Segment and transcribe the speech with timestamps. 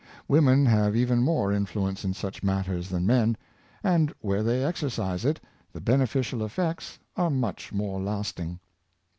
[0.27, 3.37] Women have even more influence in such matters than men;
[3.83, 5.39] and where they exercise it,
[5.73, 8.59] the beneficial eflfects are much more lasting.